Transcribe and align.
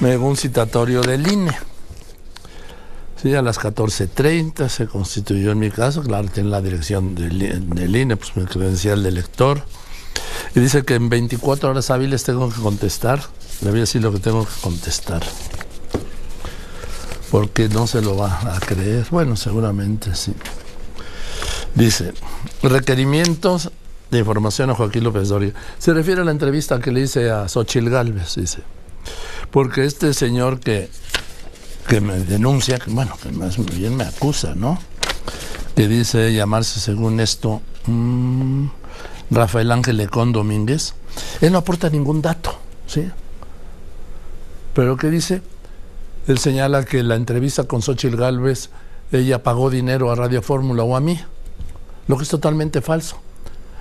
me 0.00 0.10
llegó 0.10 0.26
un 0.28 0.36
citatorio 0.36 1.00
del 1.00 1.30
INE. 1.30 1.56
Sí, 3.22 3.34
a 3.34 3.42
las 3.42 3.58
14.30 3.58 4.68
se 4.68 4.86
constituyó 4.86 5.52
en 5.52 5.58
mi 5.58 5.70
caso, 5.70 6.02
claro, 6.02 6.28
tiene 6.28 6.50
la 6.50 6.60
dirección 6.60 7.14
del, 7.14 7.38
del 7.70 7.96
INE, 7.96 8.16
pues 8.16 8.36
mi 8.36 8.44
credencial 8.44 9.02
de 9.02 9.10
lector. 9.10 9.62
Y 10.54 10.60
dice 10.60 10.84
que 10.84 10.94
en 10.94 11.08
24 11.08 11.70
horas 11.70 11.90
hábiles 11.90 12.24
tengo 12.24 12.50
que 12.50 12.60
contestar. 12.60 13.22
Le 13.62 13.70
voy 13.70 13.78
a 13.78 13.82
decir 13.82 14.02
lo 14.02 14.12
que 14.12 14.20
tengo 14.20 14.44
que 14.44 14.60
contestar. 14.60 15.22
Porque 17.30 17.68
no 17.68 17.86
se 17.86 18.02
lo 18.02 18.16
va 18.16 18.54
a 18.54 18.60
creer. 18.60 19.06
Bueno, 19.10 19.36
seguramente 19.36 20.14
sí. 20.14 20.34
Dice, 21.74 22.12
requerimientos 22.62 23.70
de 24.10 24.18
información 24.18 24.70
a 24.70 24.74
Joaquín 24.74 25.04
López 25.04 25.28
Doria. 25.28 25.52
Se 25.78 25.92
refiere 25.92 26.22
a 26.22 26.24
la 26.24 26.30
entrevista 26.30 26.78
que 26.80 26.92
le 26.92 27.00
hice 27.00 27.30
a 27.30 27.48
Xochil 27.48 27.90
Gálvez, 27.90 28.36
dice. 28.36 28.62
Porque 29.50 29.84
este 29.84 30.12
señor 30.14 30.60
que, 30.60 30.88
que 31.88 32.00
me 32.00 32.18
denuncia, 32.18 32.78
que 32.78 32.90
bueno, 32.90 33.16
que 33.22 33.30
más 33.30 33.56
bien 33.74 33.96
me 33.96 34.04
acusa, 34.04 34.54
¿no? 34.54 34.78
Que 35.74 35.88
dice 35.88 36.32
llamarse 36.32 36.80
según 36.80 37.20
esto 37.20 37.62
mmm, 37.86 38.66
Rafael 39.30 39.72
Ángel 39.72 39.96
Lecón 39.96 40.32
Domínguez, 40.32 40.94
él 41.40 41.52
no 41.52 41.58
aporta 41.58 41.90
ningún 41.90 42.22
dato, 42.22 42.58
¿sí? 42.86 43.10
Pero 44.74 44.96
¿qué 44.96 45.10
dice? 45.10 45.42
Él 46.26 46.38
señala 46.38 46.84
que 46.84 47.02
la 47.02 47.14
entrevista 47.14 47.64
con 47.64 47.82
Xochil 47.82 48.16
Gálvez, 48.16 48.70
ella 49.12 49.42
pagó 49.42 49.70
dinero 49.70 50.10
a 50.10 50.16
Radio 50.16 50.42
Fórmula 50.42 50.82
o 50.82 50.96
a 50.96 51.00
mí, 51.00 51.18
lo 52.08 52.16
que 52.16 52.24
es 52.24 52.28
totalmente 52.28 52.80
falso. 52.82 53.18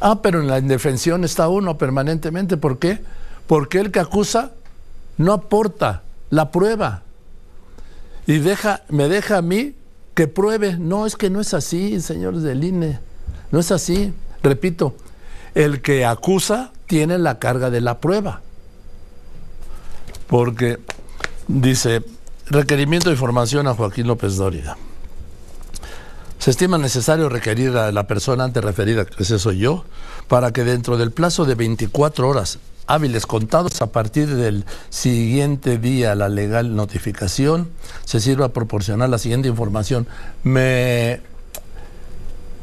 Ah, 0.00 0.20
pero 0.22 0.40
en 0.40 0.46
la 0.46 0.58
indefensión 0.58 1.24
está 1.24 1.48
uno 1.48 1.76
permanentemente. 1.76 2.56
¿Por 2.56 2.78
qué? 2.78 3.00
Porque 3.46 3.80
el 3.80 3.90
que 3.90 3.98
acusa 3.98 4.52
no 5.18 5.32
aporta 5.32 6.02
la 6.30 6.50
prueba. 6.50 7.02
Y 8.26 8.38
deja, 8.38 8.82
me 8.88 9.08
deja 9.08 9.38
a 9.38 9.42
mí 9.42 9.74
que 10.14 10.28
pruebe. 10.28 10.76
No, 10.78 11.06
es 11.06 11.16
que 11.16 11.30
no 11.30 11.40
es 11.40 11.54
así, 11.54 12.00
señores 12.00 12.42
del 12.42 12.64
INE. 12.64 13.00
No 13.50 13.58
es 13.58 13.70
así. 13.70 14.12
Repito, 14.42 14.94
el 15.54 15.82
que 15.82 16.04
acusa 16.04 16.72
tiene 16.86 17.18
la 17.18 17.38
carga 17.38 17.70
de 17.70 17.80
la 17.80 17.98
prueba. 17.98 18.42
Porque 20.26 20.78
dice, 21.48 22.02
requerimiento 22.46 23.08
de 23.08 23.14
información 23.14 23.66
a 23.66 23.74
Joaquín 23.74 24.06
López 24.06 24.36
Dóriga. 24.36 24.76
Se 26.38 26.50
estima 26.50 26.78
necesario 26.78 27.28
requerir 27.28 27.76
a 27.76 27.90
la 27.90 28.06
persona 28.06 28.44
antes 28.44 28.62
referida, 28.62 29.04
que 29.04 29.22
ese 29.22 29.38
soy 29.38 29.58
yo, 29.58 29.84
para 30.28 30.52
que 30.52 30.64
dentro 30.64 30.96
del 30.96 31.10
plazo 31.10 31.44
de 31.44 31.56
24 31.56 32.28
horas 32.28 32.58
hábiles 32.88 33.26
contados 33.26 33.80
a 33.82 33.92
partir 33.92 34.34
del 34.34 34.64
siguiente 34.88 35.78
día 35.78 36.14
la 36.14 36.28
legal 36.28 36.74
notificación, 36.74 37.68
se 38.04 38.18
sirva 38.18 38.46
a 38.46 38.48
proporcionar 38.48 39.08
la 39.08 39.18
siguiente 39.18 39.46
información. 39.46 40.08
Me, 40.42 41.20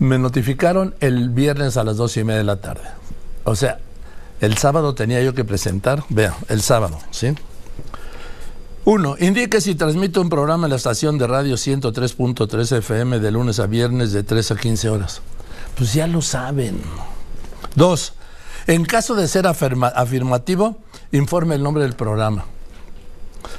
me 0.00 0.18
notificaron 0.18 0.94
el 1.00 1.28
viernes 1.28 1.76
a 1.76 1.84
las 1.84 1.96
dos 1.96 2.16
y 2.16 2.24
media 2.24 2.38
de 2.38 2.44
la 2.44 2.56
tarde. 2.56 2.88
O 3.44 3.54
sea, 3.54 3.78
el 4.40 4.56
sábado 4.56 4.94
tenía 4.94 5.22
yo 5.22 5.34
que 5.34 5.44
presentar, 5.44 6.02
vea, 6.08 6.34
el 6.48 6.62
sábado, 6.62 6.98
¿sí? 7.10 7.34
Uno, 8.86 9.16
indique 9.18 9.60
si 9.60 9.74
transmite 9.74 10.20
un 10.20 10.28
programa 10.28 10.66
en 10.66 10.70
la 10.70 10.76
estación 10.76 11.16
de 11.16 11.26
radio 11.26 11.54
103.3 11.54 12.78
FM 12.78 13.18
de 13.18 13.30
lunes 13.30 13.58
a 13.58 13.66
viernes 13.66 14.12
de 14.12 14.22
3 14.22 14.50
a 14.50 14.56
15 14.56 14.88
horas. 14.90 15.22
Pues 15.76 15.94
ya 15.94 16.06
lo 16.06 16.20
saben. 16.20 16.82
Dos, 17.74 18.12
en 18.66 18.84
caso 18.84 19.14
de 19.14 19.28
ser 19.28 19.46
afirmativo, 19.46 20.76
informe 21.12 21.54
el 21.54 21.62
nombre 21.62 21.82
del 21.82 21.94
programa. 21.94 22.44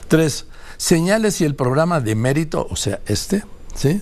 Tres, 0.07 0.45
señale 0.77 1.31
si 1.31 1.45
el 1.45 1.55
programa 1.55 2.01
de 2.01 2.15
mérito, 2.15 2.67
o 2.69 2.75
sea, 2.75 2.99
este, 3.05 3.43
¿sí? 3.75 4.01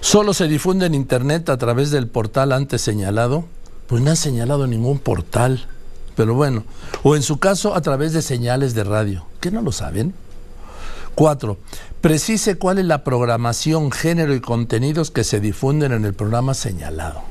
Solo 0.00 0.32
se 0.34 0.48
difunde 0.48 0.86
en 0.86 0.94
Internet 0.94 1.48
a 1.48 1.56
través 1.56 1.90
del 1.90 2.08
portal 2.08 2.52
antes 2.52 2.82
señalado. 2.82 3.44
Pues 3.86 4.02
no 4.02 4.10
ha 4.10 4.16
señalado 4.16 4.66
ningún 4.66 4.98
portal. 4.98 5.66
Pero 6.14 6.34
bueno, 6.34 6.64
o 7.02 7.16
en 7.16 7.22
su 7.22 7.38
caso 7.38 7.74
a 7.74 7.80
través 7.80 8.12
de 8.12 8.22
señales 8.22 8.74
de 8.74 8.84
radio. 8.84 9.24
¿Qué 9.40 9.50
no 9.50 9.62
lo 9.62 9.72
saben? 9.72 10.14
Cuatro, 11.14 11.58
precise 12.00 12.58
cuál 12.58 12.78
es 12.78 12.84
la 12.84 13.02
programación, 13.02 13.90
género 13.90 14.34
y 14.34 14.40
contenidos 14.40 15.10
que 15.10 15.24
se 15.24 15.40
difunden 15.40 15.92
en 15.92 16.04
el 16.04 16.14
programa 16.14 16.54
señalado. 16.54 17.22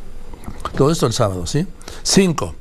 Todo 0.75 0.91
esto 0.91 1.05
el 1.05 1.13
sábado, 1.13 1.45
¿sí? 1.45 1.67
Cinco, 2.03 2.55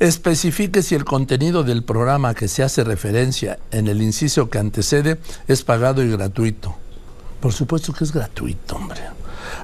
especifique 0.00 0.82
si 0.82 0.94
el 0.94 1.04
contenido 1.04 1.62
del 1.62 1.82
programa 1.82 2.34
que 2.34 2.48
se 2.48 2.62
hace 2.62 2.84
referencia 2.84 3.58
en 3.70 3.88
el 3.88 4.02
inciso 4.02 4.50
que 4.50 4.58
antecede 4.58 5.18
es 5.48 5.62
pagado 5.62 6.02
y 6.02 6.10
gratuito. 6.10 6.74
Por 7.40 7.52
supuesto 7.52 7.92
que 7.92 8.04
es 8.04 8.12
gratuito, 8.12 8.76
hombre 8.76 9.02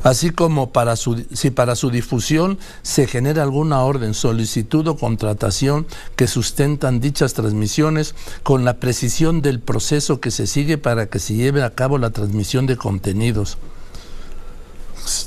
así 0.02 0.30
como 0.30 0.70
para 0.70 0.96
su, 0.96 1.24
si 1.32 1.50
para 1.50 1.76
su 1.76 1.90
difusión 1.90 2.58
se 2.82 3.06
genera 3.06 3.42
alguna 3.42 3.80
orden, 3.80 4.14
solicitud 4.14 4.86
o 4.88 4.96
contratación 4.96 5.86
que 6.16 6.26
sustentan 6.26 7.00
dichas 7.00 7.34
transmisiones 7.34 8.14
con 8.42 8.64
la 8.64 8.78
precisión 8.78 9.42
del 9.42 9.60
proceso 9.60 10.20
que 10.20 10.30
se 10.30 10.46
sigue 10.46 10.78
para 10.78 11.06
que 11.06 11.18
se 11.18 11.34
lleve 11.34 11.62
a 11.62 11.74
cabo 11.74 11.98
la 11.98 12.10
transmisión 12.10 12.66
de 12.66 12.76
contenidos. 12.76 13.58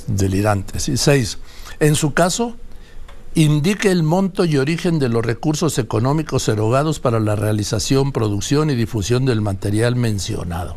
Delirantes. 0.06 0.88
Y 0.88 0.96
seis, 0.96 1.38
en 1.80 1.94
su 1.94 2.14
caso, 2.14 2.56
indique 3.34 3.90
el 3.90 4.02
monto 4.02 4.44
y 4.44 4.58
origen 4.58 4.98
de 4.98 5.08
los 5.08 5.24
recursos 5.24 5.78
económicos 5.78 6.48
erogados 6.48 7.00
para 7.00 7.18
la 7.20 7.36
realización, 7.36 8.12
producción 8.12 8.70
y 8.70 8.76
difusión 8.76 9.24
del 9.24 9.40
material 9.40 9.96
mencionado. 9.96 10.76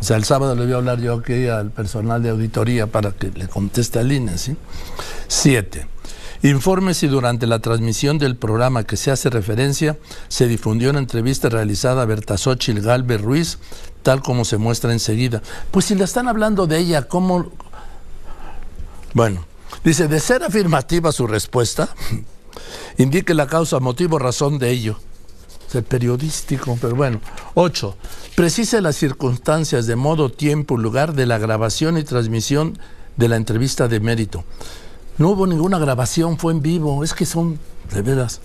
O 0.00 0.02
sea, 0.04 0.16
el 0.16 0.24
sábado 0.24 0.54
le 0.54 0.64
voy 0.64 0.72
a 0.72 0.76
hablar 0.76 1.00
yo 1.00 1.14
aquí 1.14 1.46
al 1.46 1.70
personal 1.70 2.22
de 2.22 2.30
auditoría 2.30 2.88
para 2.88 3.12
que 3.12 3.30
le 3.30 3.48
conteste 3.48 4.00
al 4.00 4.12
INE. 4.12 4.32
Siete. 5.28 5.86
Informe 6.42 6.92
si 6.92 7.06
durante 7.06 7.46
la 7.46 7.60
transmisión 7.60 8.18
del 8.18 8.36
programa 8.36 8.84
que 8.84 8.98
se 8.98 9.10
hace 9.10 9.30
referencia 9.30 9.96
se 10.28 10.46
difundió 10.46 10.90
una 10.90 10.98
entrevista 10.98 11.48
realizada 11.48 12.02
a 12.02 12.04
Berta 12.04 12.36
Xochitl 12.36 12.80
Galvez 12.80 13.22
Ruiz, 13.22 13.58
tal 14.02 14.20
como 14.20 14.44
se 14.44 14.58
muestra 14.58 14.92
enseguida. 14.92 15.40
Pues 15.70 15.86
si 15.86 15.94
le 15.94 16.04
están 16.04 16.28
hablando 16.28 16.66
de 16.66 16.78
ella, 16.78 17.08
¿cómo...? 17.08 17.50
Bueno, 19.14 19.46
dice, 19.82 20.08
de 20.08 20.20
ser 20.20 20.42
afirmativa 20.42 21.10
su 21.12 21.26
respuesta, 21.26 21.88
indique 22.98 23.34
la 23.34 23.46
causa, 23.46 23.80
motivo, 23.80 24.18
razón 24.18 24.58
de 24.58 24.70
ello 24.70 24.98
periodístico, 25.82 26.78
pero 26.80 26.94
bueno. 26.94 27.20
Ocho, 27.54 27.96
precise 28.34 28.80
las 28.80 28.96
circunstancias 28.96 29.86
de 29.86 29.96
modo, 29.96 30.30
tiempo 30.30 30.76
lugar 30.76 31.14
de 31.14 31.26
la 31.26 31.38
grabación 31.38 31.98
y 31.98 32.04
transmisión 32.04 32.78
de 33.16 33.28
la 33.28 33.36
entrevista 33.36 33.88
de 33.88 34.00
mérito. 34.00 34.44
No 35.18 35.30
hubo 35.30 35.46
ninguna 35.46 35.78
grabación, 35.78 36.38
fue 36.38 36.52
en 36.52 36.62
vivo, 36.62 37.04
es 37.04 37.14
que 37.14 37.26
son 37.26 37.58
de 37.92 38.02
veras. 38.02 38.40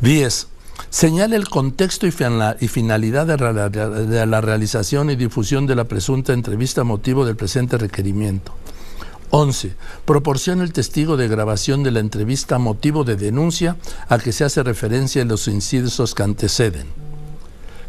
Diez, 0.00 0.48
señale 0.90 1.36
el 1.36 1.48
contexto 1.48 2.06
y 2.06 2.68
finalidad 2.68 3.26
de 3.26 4.26
la 4.26 4.40
realización 4.40 5.10
y 5.10 5.16
difusión 5.16 5.66
de 5.66 5.76
la 5.76 5.84
presunta 5.84 6.32
entrevista 6.32 6.84
motivo 6.84 7.24
del 7.24 7.36
presente 7.36 7.78
requerimiento. 7.78 8.52
11. 9.30 9.74
Proporciona 10.04 10.64
el 10.64 10.72
testigo 10.72 11.16
de 11.16 11.28
grabación 11.28 11.82
de 11.82 11.90
la 11.90 12.00
entrevista 12.00 12.58
motivo 12.58 13.04
de 13.04 13.16
denuncia 13.16 13.76
a 14.08 14.18
que 14.18 14.32
se 14.32 14.44
hace 14.44 14.62
referencia 14.62 15.22
en 15.22 15.28
los 15.28 15.48
incisos 15.48 16.14
que 16.14 16.22
anteceden. 16.22 16.86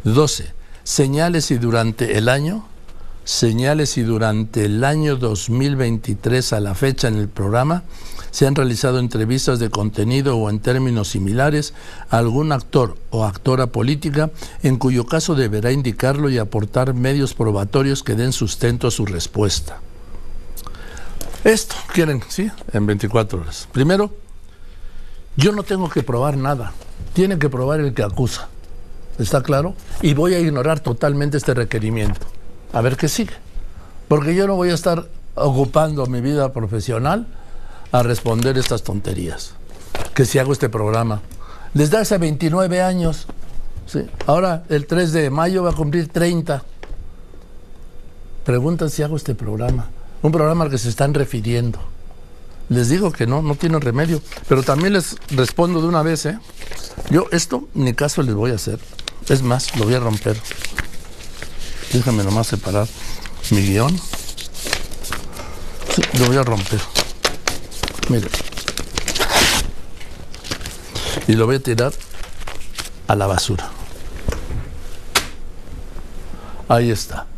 12. 0.04 0.54
Señales 0.84 1.46
si 1.46 1.58
durante 1.58 2.18
el 2.18 2.30
año, 2.30 2.66
señales 3.24 3.92
si 3.92 4.02
durante 4.02 4.66
el 4.66 4.84
año 4.84 5.16
2023 5.18 6.54
a 6.54 6.60
la 6.60 6.74
fecha 6.74 7.08
en 7.08 7.18
el 7.18 7.28
programa 7.30 7.84
se 8.32 8.48
han 8.48 8.56
realizado 8.56 9.00
entrevistas 9.00 9.60
de 9.60 9.70
contenido 9.70 10.38
o 10.38 10.50
en 10.50 10.60
términos 10.60 11.10
similares 11.10 11.74
a 12.10 12.18
algún 12.18 12.52
actor 12.52 12.96
o 13.10 13.26
actora 13.26 13.68
política, 13.68 14.32
en 14.64 14.78
cuyo 14.78 15.06
caso 15.06 15.36
deberá 15.36 15.72
indicarlo 15.72 16.30
y 16.30 16.38
aportar 16.38 16.94
medios 16.94 17.34
probatorios 17.34 18.04
que 18.04 18.16
den 18.16 18.32
sustento 18.32 18.88
a 18.88 18.92
su 18.92 19.06
respuesta. 19.06 19.82
Esto 21.44 21.76
quieren, 21.94 22.22
¿sí? 22.28 22.52
En 22.74 22.86
24 22.86 23.42
horas. 23.42 23.68
Primero, 23.72 24.12
yo 25.38 25.54
no 25.54 25.64
tengo 25.64 25.90
que 25.90 26.04
probar 26.04 26.38
nada. 26.38 26.74
Tiene 27.14 27.40
que 27.40 27.50
probar 27.50 27.80
el 27.80 27.94
que 27.94 28.04
acusa. 28.04 28.50
¿Está 29.18 29.42
claro? 29.42 29.74
Y 30.02 30.14
voy 30.14 30.34
a 30.34 30.40
ignorar 30.40 30.82
totalmente 30.82 31.38
este 31.38 31.54
requerimiento. 31.54 32.28
A 32.74 32.82
ver 32.82 32.98
qué 32.98 33.08
sigue. 33.08 33.34
Porque 34.10 34.36
yo 34.36 34.48
no 34.48 34.56
voy 34.56 34.70
a 34.70 34.74
estar 34.74 35.08
ocupando 35.36 36.06
mi 36.08 36.20
vida 36.20 36.52
profesional 36.52 37.28
a 37.92 38.04
responder 38.04 38.58
estas 38.58 38.84
tonterías. 38.84 39.54
Que 40.14 40.26
si 40.26 40.40
hago 40.40 40.52
este 40.52 40.68
programa. 40.68 41.22
Desde 41.74 41.98
hace 41.98 42.18
29 42.18 42.82
años. 42.82 43.28
¿sí? 43.86 44.06
Ahora, 44.28 44.64
el 44.68 44.88
3 44.88 45.14
de 45.14 45.30
mayo 45.30 45.64
va 45.64 45.72
a 45.72 45.76
cumplir 45.76 46.10
30. 46.10 46.64
Preguntan 48.44 48.90
si 48.90 49.04
hago 49.04 49.16
este 49.16 49.36
programa 49.36 49.90
un 50.22 50.32
programa 50.32 50.66
al 50.66 50.70
que 50.70 50.78
se 50.78 50.90
están 50.90 51.14
refiriendo. 51.14 51.80
Les 52.70 52.90
digo 52.90 53.12
que 53.12 53.26
no, 53.26 53.42
no 53.42 53.56
tienen 53.56 53.82
remedio. 53.82 54.22
Pero 54.48 54.64
también 54.64 54.94
les 54.94 55.16
respondo 55.32 55.82
de 55.82 55.88
una 55.88 56.04
vez, 56.04 56.26
¿eh? 56.28 56.40
Yo 57.10 57.26
esto 57.32 57.68
ni 57.74 57.94
caso 57.94 58.22
les 58.22 58.36
voy 58.36 58.52
a 58.52 58.56
hacer. 58.56 58.80
Es 59.28 59.42
más, 59.42 59.76
lo 59.78 59.86
voy 59.86 59.96
a 59.96 60.00
romper. 60.00 60.40
Déjame 61.94 62.24
nomás 62.24 62.48
separar 62.48 62.88
mi 63.50 63.62
guion. 63.62 63.98
Sí, 65.96 66.04
lo 66.20 66.28
voy 66.28 66.38
a 66.38 66.44
romper. 66.44 66.80
Mire. 68.10 68.28
Y 71.28 71.34
lo 71.34 71.46
voy 71.48 71.56
a 71.56 71.60
tirar 71.60 71.94
a 73.08 73.16
la 73.16 73.26
basura. 73.26 73.70
Ahí 76.68 76.92
está. 76.92 77.29